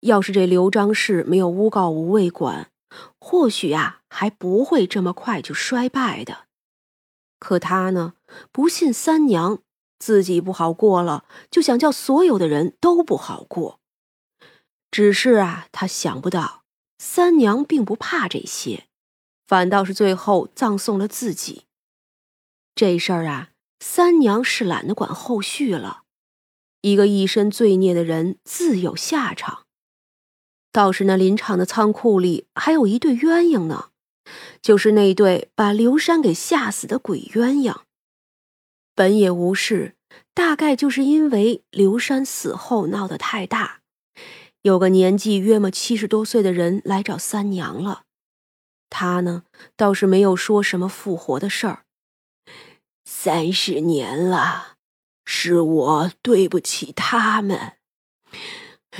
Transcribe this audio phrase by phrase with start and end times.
[0.00, 2.70] 要是这刘张氏没有诬告吴卫馆，
[3.18, 6.46] 或许啊还不会这么快就衰败的。
[7.38, 8.14] 可他呢，
[8.52, 9.58] 不信三娘，
[9.98, 13.80] 自己不好过了，就想叫所有的人都不好过。
[14.90, 16.62] 只是啊，他想不到
[16.98, 18.86] 三娘并不怕这些，
[19.46, 21.64] 反倒是最后葬送了自己。
[22.74, 26.04] 这事儿啊，三娘是懒得管后续了。
[26.80, 29.64] 一个一身罪孽的人自有下场。
[30.78, 33.88] 倒是那林场的仓库里还有一对鸳鸯呢，
[34.62, 37.78] 就是那对把刘山给吓死的鬼鸳鸯。
[38.94, 39.96] 本也无事，
[40.32, 43.80] 大概就是因为刘山死后闹得太大，
[44.62, 48.04] 有个年纪约莫七十多岁的人来找三娘了。
[48.88, 49.42] 他呢，
[49.76, 51.86] 倒是没有说什么复活的事儿。
[53.04, 54.76] 三十年了，
[55.24, 57.77] 是我对不起他们。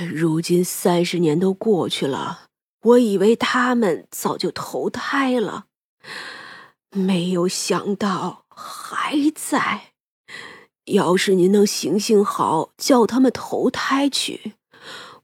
[0.07, 2.47] 如今三十年都过去了，
[2.81, 5.65] 我以为他们早就投胎了，
[6.91, 9.93] 没有想到还在。
[10.85, 14.53] 要是您能行行好，叫他们投胎去，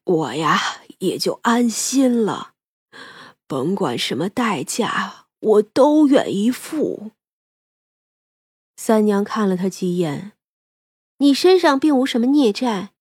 [0.03, 0.59] 我呀
[1.00, 2.52] 也就安心了。
[3.47, 7.11] 甭管什么代价，我都愿意付。
[8.75, 10.33] 三娘看了他几眼，
[11.19, 12.94] 你身上并无什么孽债。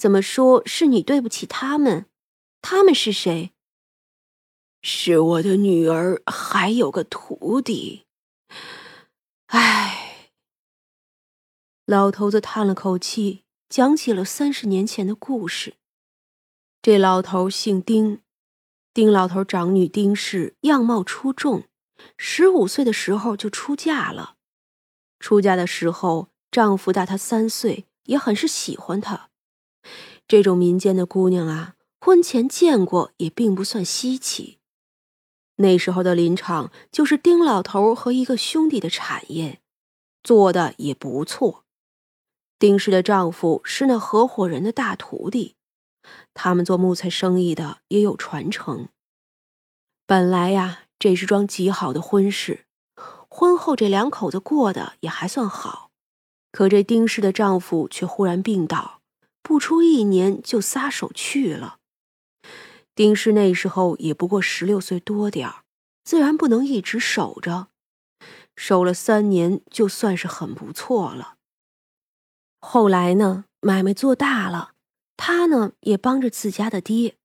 [0.00, 2.06] 怎么说是你对不起他们？
[2.62, 3.52] 他们是谁？
[4.80, 8.06] 是我的女儿，还有个徒弟。
[9.48, 10.30] 唉，
[11.84, 15.74] 老头子叹了口气，讲起了三十年前的故事。
[16.80, 18.22] 这老头姓丁，
[18.94, 21.64] 丁老头长女丁氏样貌出众，
[22.16, 24.36] 十五岁的时候就出嫁了。
[25.18, 29.28] 出嫁的时候，丈夫大她三岁，也很是喜欢她。
[30.28, 34.58] 这种民间的姑娘啊，婚前见过也并不算稀奇。
[35.56, 39.60] 那时候的林场就是丁老头和一个兄弟的产业，
[40.22, 41.64] 做的也不错。
[42.58, 45.56] 丁氏的丈夫是那合伙人的大徒弟，
[46.34, 48.88] 他们做木材生意的也有传承。
[50.06, 52.66] 本来呀，这是桩极好的婚事，
[53.28, 55.90] 婚后这两口子过得也还算好。
[56.52, 58.99] 可这丁氏的丈夫却忽然病倒。
[59.42, 61.78] 不出一年就撒手去了。
[62.94, 65.64] 丁氏那时候也不过十六岁多点儿，
[66.04, 67.68] 自然不能一直守着，
[68.56, 71.36] 守了三年就算是很不错了。
[72.60, 74.72] 后来呢，买卖做大了，
[75.16, 77.16] 她呢也帮着自家的爹，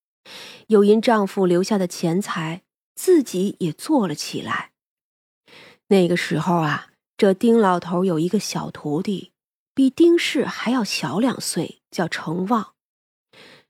[0.68, 2.64] 又因丈夫留下的钱财，
[2.96, 4.72] 自己也做了起来。
[5.88, 9.34] 那个时候啊，这丁老头有一个小徒弟。
[9.74, 12.74] 比丁氏还要小两岁，叫程旺。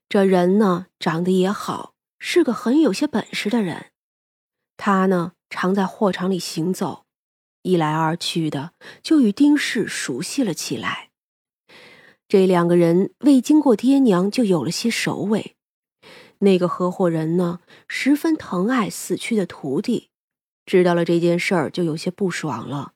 [0.08, 3.92] 这人呢，长得也好，是个很有些本事的人。
[4.76, 7.04] 他呢，常在货场里行走，
[7.62, 11.10] 一来二去的，就与丁氏熟悉了起来。
[12.26, 15.54] 这两个人未经过爹娘，就有了些首尾。
[16.40, 20.10] 那个合伙人呢，十分疼爱死去的徒弟，
[20.66, 22.94] 知道了这件事儿，就有些不爽了。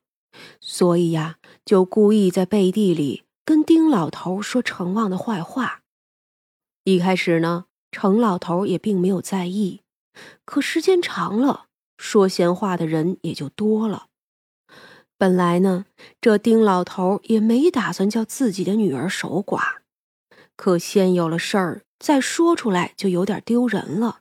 [0.61, 5.83] 所以呀，就故意在背地里跟丁老头说程旺的坏话。
[6.84, 9.81] 一开始呢，程老头也并没有在意，
[10.44, 11.66] 可时间长了，
[11.99, 14.06] 说闲话的人也就多了。
[15.19, 15.87] 本来呢，
[16.21, 19.78] 这丁老头也没打算叫自己的女儿守寡，
[20.55, 24.21] 可先有了事儿，再说出来就有点丢人了。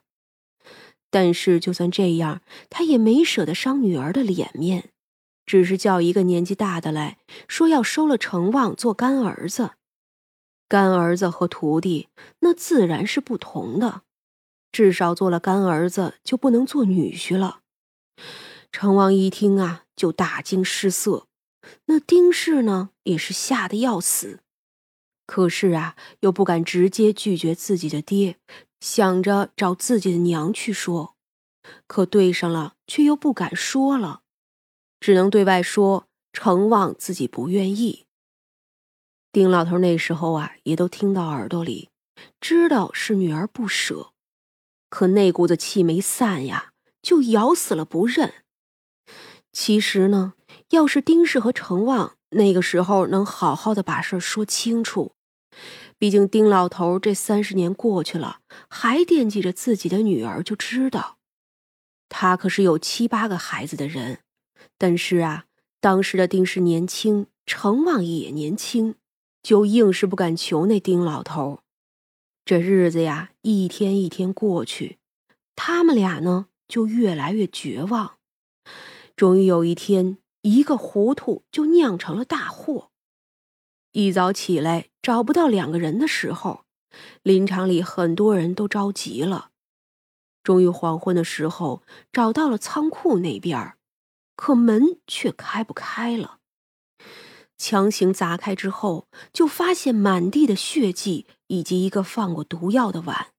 [1.08, 4.90] 但是就算这样，他也没舍得伤女儿的脸面。
[5.50, 7.18] 只是叫一个年纪大的来
[7.48, 9.72] 说要收了成旺做干儿子，
[10.68, 12.06] 干儿子和徒弟
[12.38, 14.02] 那自然是不同的，
[14.70, 17.62] 至少做了干儿子就不能做女婿了。
[18.70, 21.26] 成旺一听啊，就大惊失色。
[21.86, 24.38] 那丁氏呢，也是吓得要死，
[25.26, 28.36] 可是啊，又不敢直接拒绝自己的爹，
[28.78, 31.16] 想着找自己的娘去说，
[31.88, 34.20] 可对上了却又不敢说了。
[35.00, 38.04] 只能对外说程旺自己不愿意。
[39.32, 41.88] 丁老头那时候啊，也都听到耳朵里，
[42.40, 44.12] 知道是女儿不舍，
[44.88, 48.34] 可那股子气没散呀，就咬死了不认。
[49.52, 50.34] 其实呢，
[50.70, 55.14] 要是丁氏和程旺那个时候能好好的把事说清楚，
[55.98, 61.18] 毕竟丁老头这三十年过去了，还惦记着自己的女儿，就知道
[62.08, 64.20] 他可是有七八个孩子的人。
[64.80, 65.44] 但是啊，
[65.78, 68.94] 当时的丁氏年轻，程旺也年轻，
[69.42, 71.60] 就硬是不敢求那丁老头。
[72.46, 74.96] 这日子呀，一天一天过去，
[75.54, 78.16] 他们俩呢就越来越绝望。
[79.14, 82.88] 终于有一天，一个糊涂就酿成了大祸。
[83.92, 86.64] 一早起来找不到两个人的时候，
[87.22, 89.50] 林场里很多人都着急了。
[90.42, 93.76] 终于黄昏的时候，找到了仓库那边儿，
[94.40, 96.38] 可门却开不开了。
[97.58, 103.34] 强行砸开之后，就发现满地的血迹，以及一个放过毒药的碗。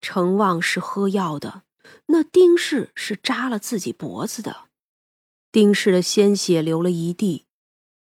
[0.00, 1.62] 程旺是喝药的，
[2.06, 4.64] 那丁氏是扎了自己脖子的。
[5.52, 7.44] 丁氏的鲜血流了一地，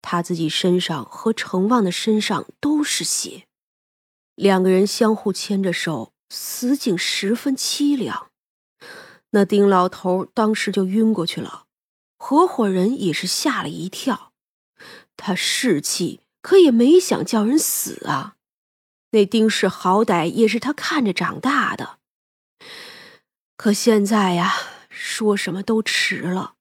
[0.02, 3.46] 他自己身上和程旺的身上都是血，
[4.34, 8.31] 两个人相互牵着手，死景十分凄凉。
[9.32, 11.64] 那丁老头当时就晕过去了，
[12.16, 14.32] 合伙人也是吓了一跳。
[15.16, 18.36] 他士气，可也没想叫人死啊。
[19.10, 21.98] 那丁氏好歹也是他看着长大的，
[23.56, 24.54] 可现在呀，
[24.88, 26.54] 说什么都迟了。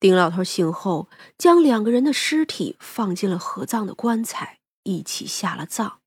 [0.00, 1.08] 丁老头醒后，
[1.38, 6.00] 将两个人的尸体放进了合葬的棺材，一起下了葬。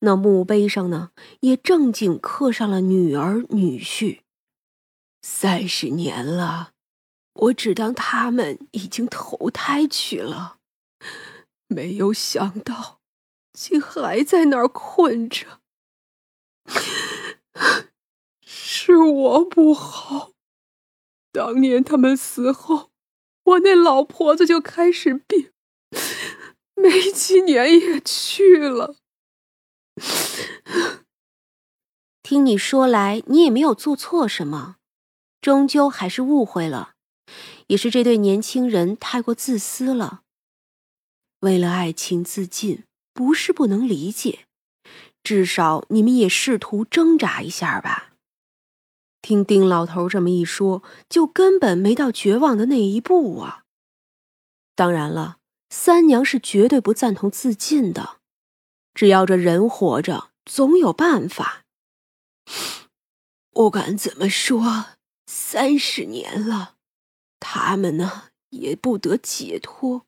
[0.00, 1.10] 那墓碑上呢，
[1.40, 4.20] 也正经刻上了女儿女婿。
[5.22, 6.72] 三十年了。
[7.34, 10.58] 我只当他们已经投胎去了，
[11.68, 13.00] 没有想到，
[13.52, 15.60] 竟还在那儿困着。
[18.42, 20.32] 是我不好。
[21.30, 22.90] 当年他们死后，
[23.44, 25.52] 我那老婆子就开始病，
[26.74, 28.96] 没几年也去了。
[32.22, 34.77] 听你说来，你也没有做错什么，
[35.40, 36.94] 终究还是误会了。
[37.66, 40.22] 也是这对年轻人太过自私了，
[41.40, 44.46] 为了爱情自尽，不是不能理解，
[45.22, 48.14] 至少你们也试图挣扎一下吧。
[49.20, 53.64] 听丁老头这么一说，就根本没到绝望的那一步啊。
[54.74, 55.36] 当然了，
[55.68, 58.20] 三娘是绝对不赞同自尽的，
[58.94, 61.64] 只要这人活着，总有办法。
[63.52, 64.86] 不管怎么说，
[65.30, 66.76] 三十年了。
[67.38, 70.06] 他们呢也不得解脱，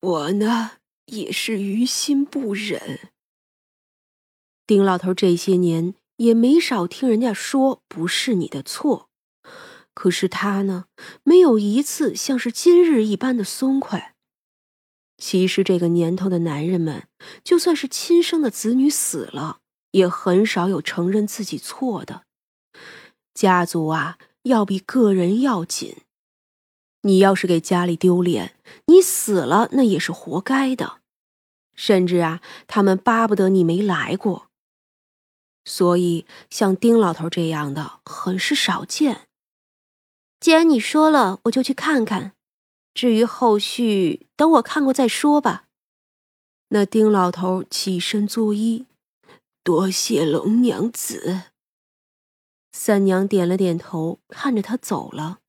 [0.00, 0.72] 我呢
[1.06, 3.12] 也是于心不忍。
[4.66, 9.08] 丁老头这些年也没少听人家说不是你的错，
[9.94, 10.86] 可是他呢
[11.22, 14.16] 没有一次像是今日一般的松快。
[15.16, 17.06] 其实这个年头的男人们，
[17.44, 19.60] 就算是亲生的子女死了，
[19.92, 22.24] 也很少有承认自己错的。
[23.34, 25.96] 家族啊，要比个人要紧。
[27.02, 28.56] 你要是给家里丢脸，
[28.86, 31.00] 你死了那也是活该的。
[31.74, 34.48] 甚至啊，他们巴不得你没来过。
[35.64, 39.28] 所以，像丁老头这样的很是少见。
[40.38, 42.32] 既然你说了，我就去看看。
[42.92, 45.68] 至于后续，等我看过再说吧。
[46.68, 48.84] 那丁老头起身作揖，
[49.62, 51.49] 多谢龙娘子。
[52.82, 55.40] 三娘点了点头，看着他走了。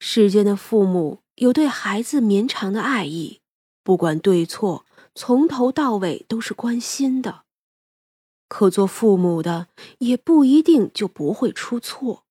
[0.00, 3.42] 世间的父母有对孩子绵长的爱意，
[3.84, 4.84] 不管对错，
[5.14, 7.44] 从头到尾都是关心的。
[8.48, 12.24] 可做父母的也不一定就不会出错。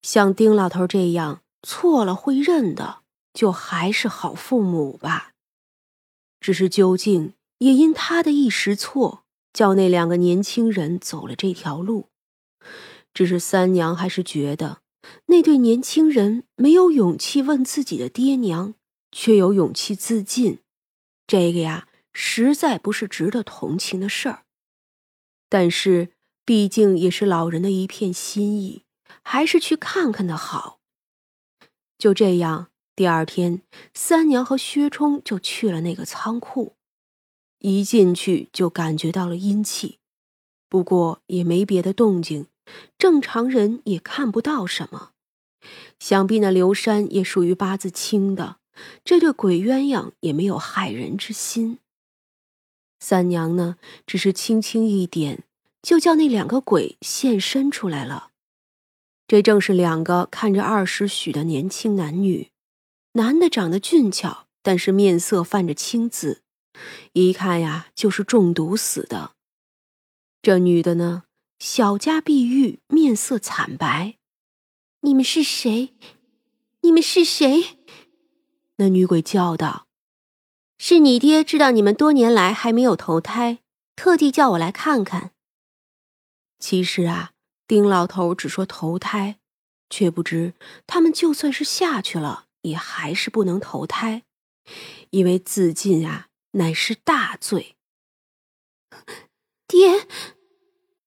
[0.00, 3.00] 像丁老头这样错了会认的，
[3.34, 5.32] 就还是好父母吧。
[6.40, 12.06] 只是究竟也因他的一时错，叫那两个年轻人走了这条路。
[13.16, 14.82] 只是三娘还是觉得。
[15.28, 18.74] 那对年轻人没有勇气问自己的爹娘，
[19.10, 20.58] 却有勇气自尽，
[21.26, 24.42] 这个呀，实在不是值得同情的事儿。
[25.48, 26.10] 但是，
[26.44, 28.82] 毕竟也是老人的一片心意，
[29.22, 30.80] 还是去看看的好。
[31.96, 33.62] 就这样，第二天，
[33.94, 36.74] 三娘和薛冲就去了那个仓库，
[37.60, 40.00] 一进去就感觉到了阴气，
[40.68, 42.48] 不过也没别的动静。
[42.98, 45.12] 正常人也看不到什么，
[45.98, 48.56] 想必那刘山也属于八字轻的，
[49.04, 51.78] 这对鬼鸳鸯也没有害人之心。
[52.98, 55.44] 三娘呢，只是轻轻一点，
[55.82, 58.30] 就叫那两个鬼现身出来了。
[59.28, 62.50] 这正是两个看着二十许的年轻男女，
[63.12, 66.42] 男的长得俊俏，但是面色泛着青紫，
[67.12, 69.32] 一看呀就是中毒死的。
[70.40, 71.24] 这女的呢？
[71.58, 74.16] 小家碧玉，面色惨白。
[75.00, 75.94] 你们是谁？
[76.82, 77.78] 你们是谁？
[78.76, 79.86] 那女鬼叫道
[80.78, 83.60] ：“是你爹知道你们多年来还没有投胎，
[83.94, 85.32] 特地叫我来看看。
[86.58, 87.32] 其实啊，
[87.66, 89.38] 丁老头只说投胎，
[89.88, 90.52] 却不知
[90.86, 94.24] 他们就算是下去了，也还是不能投胎，
[95.10, 97.76] 因为自尽啊乃是大罪。
[99.66, 100.06] 爹，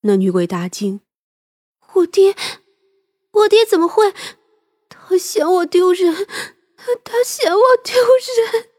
[0.01, 1.01] 那女鬼大惊
[1.95, 2.35] ：“我爹，
[3.31, 4.13] 我爹怎么会？
[4.87, 6.27] 他嫌我丢人，
[7.03, 7.95] 他嫌我丢
[8.53, 8.69] 人。”